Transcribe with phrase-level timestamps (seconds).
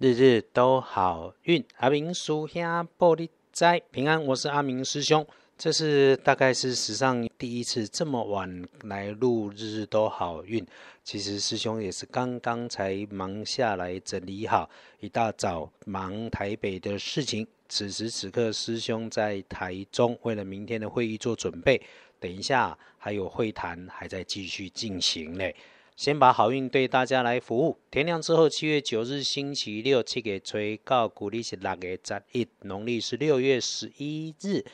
[0.00, 1.64] 日日都好运。
[1.78, 2.62] 阿明叔兄
[2.96, 5.26] 玻璃斋平安，我是阿明师兄。
[5.56, 10.64] 这是大概是史上第一次这么晚来录日日都好运。
[11.02, 17.44] 其实师兄也是刚刚才忙下来整理好，一大早忙台北的事情。
[17.68, 21.82] 此时此刻，师兄在台中，为了明天的会议做准备。
[22.20, 25.56] 等一下还有会谈还在继续进行嘞。
[25.98, 27.76] 先把好运对大家来服务。
[27.90, 34.64] 天亮之后，七月九日星期六，七月吹告古历是六月十一，农历是六月十一日。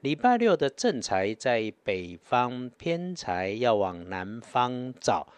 [0.00, 5.28] 礼拜六的正财在北方，偏财要往南方找。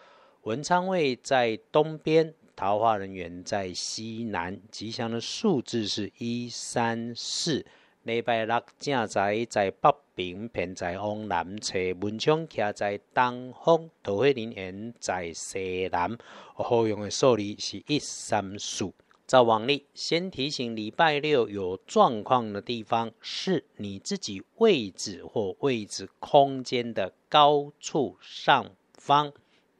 [0.43, 4.57] 文昌位在东边，桃花人员在西南。
[4.71, 7.65] 吉祥的数字是一三四。
[8.05, 11.79] 礼拜六正在在北边，偏在往南侧。
[12.01, 16.15] 文昌徛在东方，桃花人缘在西南。
[16.53, 18.93] 好用的数字是一三四。
[19.25, 29.33] 照往例，先提醒礼拜六有状况的地方是你自己位置或位置空间的高处上方。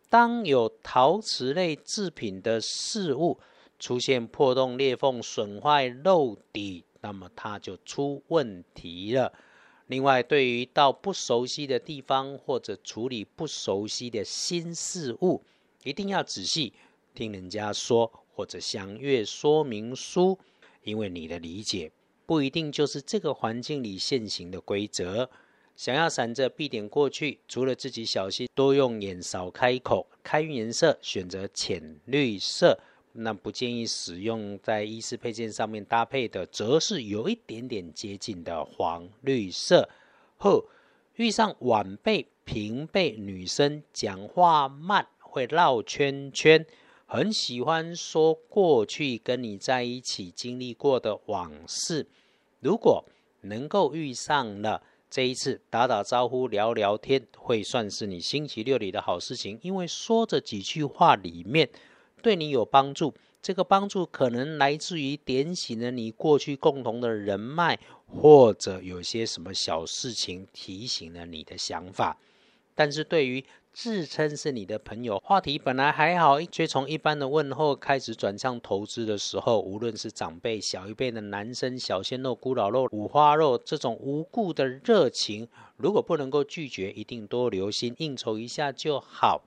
[0.09, 3.37] 当有陶瓷类制品的事物
[3.77, 9.31] 出现破洞、裂缝、损坏、漏底，那么它就出问题了。
[9.85, 15.43] 另外，对于到不熟悉的地方或者处理不熟悉的新事物，
[15.83, 16.73] 一定要仔细
[17.13, 18.11] 听人家说。
[18.33, 20.37] 或者详阅说明书，
[20.83, 21.89] 因为你的理解
[22.25, 25.29] 不一定就是这个环境里现行的规则。
[25.77, 30.07] 想要闪着避点过去，除了自己小心，多用眼少开口。
[30.21, 32.77] 开运颜色选择浅绿色，
[33.17, 39.89] 那不建议使用在衣饰配件上面搭配的，则是有一点点接近的黄绿色。
[40.37, 40.65] 后
[41.15, 46.65] 遇上晚辈、平辈女生，讲话慢，会绕圈圈。
[47.05, 52.07] 很喜欢说过去跟你在一起经历过的往事。
[52.59, 53.05] 如果
[53.41, 59.57] 能够遇上了这一次打打招呼聊聊天，会算是你星期六里的好事情。
[59.61, 61.69] 因为说这几句话里面
[62.25, 67.77] 对你有帮助，这个帮助可能来自于点醒了你过去共同的人脉，
[68.07, 72.17] 或者有些什么小事情提醒了你的想法。
[72.73, 85.47] 但是对于自称是你的朋友，话题本来还好，却从一般的问候开始转向投资的时候，无论是长辈、小一辈的男生、小鲜肉、古老肉、五花肉，这种无故的热情，
[85.77, 89.43] 如果不能够拒绝，一定多留心应酬一下就好。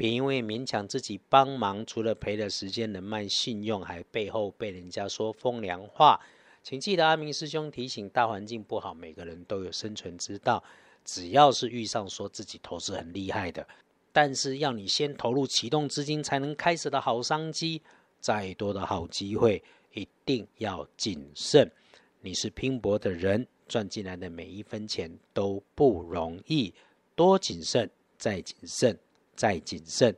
[0.00, 6.18] 别因为勉强自己帮忙，除了赔了时间、人脉、信用，还背后被人家说风凉话。
[6.62, 10.64] 请记得阿明师兄提醒：大环境不好，每个人都有生存之道。
[11.04, 13.68] 只要是遇上说自己投资很厉害的，
[14.10, 17.82] 但是要你先投入启动资金才能开始的好商机，
[18.20, 19.62] 再多的好机会，
[19.92, 21.70] 一定要谨慎。
[22.22, 26.72] 你是拼搏的人，赚进来的每一分钱都不容易，
[27.14, 28.98] 多谨慎，再谨慎，
[29.40, 30.14] 再谨慎。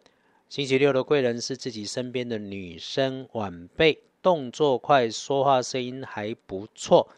[0.48, 7.08] 星期六的贵人是自己身边的女生晚辈，动作快，说话声音还不错。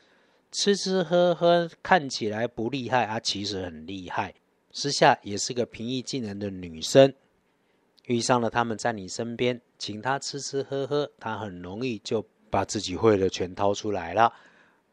[0.53, 4.34] 吃吃喝喝看起来不厉害啊，其实很厉害。
[4.70, 7.15] 私下也是个平易近人的女生，
[8.04, 14.31] 遇上了他们在你身边，请她吃吃喝喝，她很容易就把自己会的全掏出来了。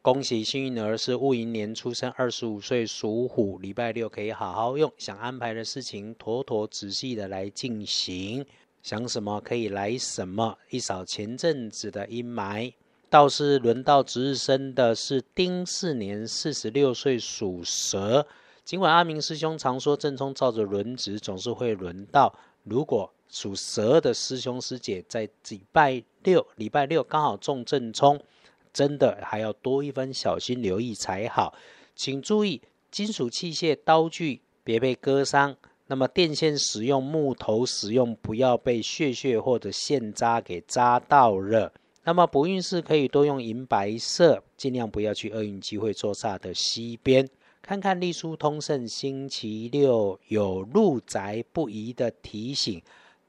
[0.04, 8.44] 恭喜幸运儿是戊寅年出生，二十五岁属虎，礼拜六可以好好用，想安排的事情妥妥仔细的来进行，
[8.82, 12.74] 想什么可以来什么，一扫前阵子的阴霾。
[13.12, 18.26] 倒是轮到值日生的是丁巳年四十六岁属蛇。
[18.66, 22.34] 尽管阿明师兄常说正冲照着轮值，总是会轮到。
[22.64, 28.20] 如果属蛇的师兄师姐在礼拜六，礼拜六刚好中正冲，
[28.74, 31.54] 真的还要多一分小心留意才好。
[31.96, 35.56] 请注意金属器械、刀具别被割伤。
[35.88, 41.74] 那么电线使用、木头使用，不要被血血或者线扎给扎到了。
[42.04, 47.30] 那么不运势可以多用银白色，尽量不要去厄运机会坐煞的西边。
[47.62, 52.82] 看看隶书通胜，星期六有入宅不宜的提醒，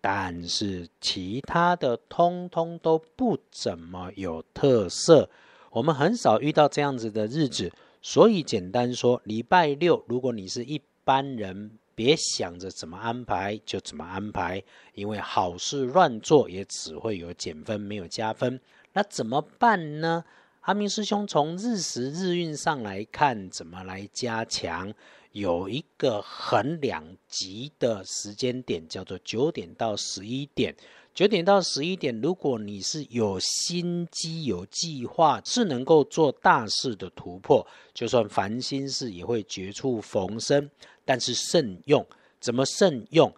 [0.03, 5.31] 但是其他的通通都不怎么有特色。
[5.71, 7.73] 我们很少遇到这样子的日子，
[8.03, 11.79] 所以简单说，礼拜六如果你是一般人。
[11.95, 14.61] 别想着怎么安排就怎么安排，
[14.95, 18.59] 因为好事乱做也只会有减分，没有加分。
[18.95, 20.25] 那怎么办呢？
[20.63, 24.91] 阿明师兄从日时日运上来看，怎么来加强？
[25.33, 30.75] 有一个很两极的时间点，叫做九点到十一点。
[31.15, 40.71] 九点到十一点，如果你是有心机、有计划，是能够做大事的突破，就算烦心事也会绝处逢生。
[41.05, 42.07] 但是慎用，
[42.41, 43.31] 怎么慎用？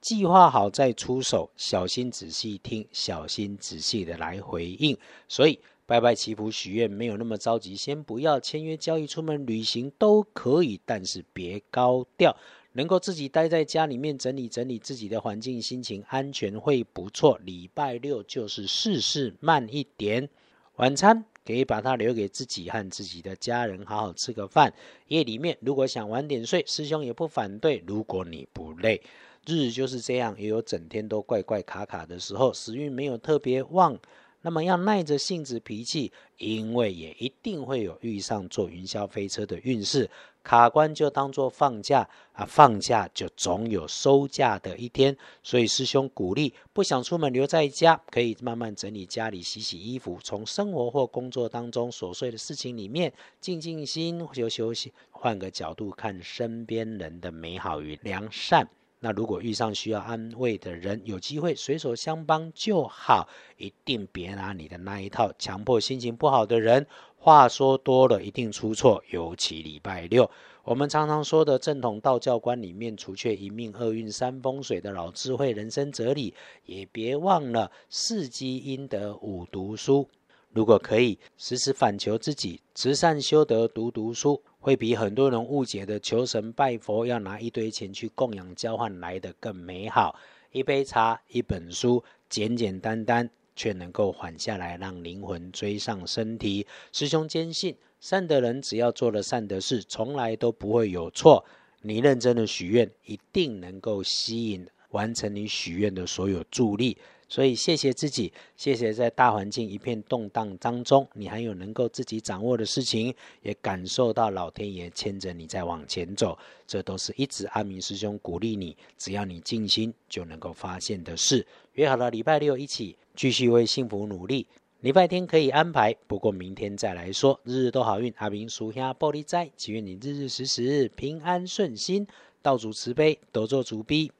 [0.00, 4.96] 计划好再出手，小心仔细听，小心仔细的来回应。
[5.26, 12.36] 所以拜拜祈福许愿没有那么着急，先不要签约交易、出门旅行都可以，但是别高调。
[12.72, 17.38] 能够自己待在家里面整理整理自己的环境，心情安全会不错。
[17.42, 20.28] 礼拜六就是事事慢一点，
[20.74, 24.74] 晚餐可以把它留给自己和自己的家人，好好吃个饭。
[25.06, 27.82] 夜里面如果想晚点睡，师兄也不反对。
[27.86, 29.00] 如果你不累，
[29.46, 33.98] 日子就是这样，也有整天都怪怪卡卡的时候，时运没有特别旺。
[34.42, 40.08] 那么要耐着性子脾气，因为也一定会有遇上坐云霄飞车的运势。
[40.42, 45.16] 卡关就当做放假啊，放假就总有收假的一天。
[45.42, 58.68] 所以师兄鼓励，不想出门留在家，可以慢慢整理家里，洗洗衣服，从生活或工作当中琐碎的事情里面静静心，休休息，换个角度看身边人的美好与良善。
[59.06, 66.84] 那如果遇上需要安慰的人，有机会随手相帮就好，一定别拿你的那一套强迫心情不好的人。
[67.16, 69.04] 话说多了，一定出错。
[69.10, 70.28] 尤其礼拜六，
[70.64, 80.08] 我们常常说的正统道教观里面，除却一命二运三风水的老智慧人生哲理，也别忘了四积阴德五读书。
[80.56, 84.42] 如果可以时时反求自己，慈善修德，读读书。
[84.58, 90.18] 会比很多人误解的求神拜佛要拿一堆钱去供养交换来的更美好。
[90.52, 96.66] 一杯茶，一本书，简简单单，却能够缓下来，让灵魂追上身体。
[96.90, 101.44] 师兄坚信，善的人只要做了善的事，从来都不会有错。
[101.82, 106.96] 你认真的许愿，一定能够吸引完成你许愿的所有助力。
[107.28, 113.12] 所以，谢谢自己，谢谢在大环境一片动荡当中，你还有能够自己掌握的事情，
[113.42, 116.38] 也感受到老天爷牵着你在往前走，
[116.68, 121.44] 这都是一直阿明师兄鼓励你，只要你静心就能够发现的事。
[121.72, 124.46] 约好了礼拜六一起继续为幸福努力，
[124.82, 127.40] 礼拜天可以安排，不过明天再来说。
[127.42, 132.06] 日日都好运，阿明属下玻璃斋，祈愿你日日时时平安顺心，
[132.40, 134.12] 道主慈悲，多做主逼。